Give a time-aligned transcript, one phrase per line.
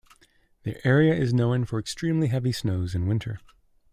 [0.63, 3.39] The area is known for extremely heavy snows in winter.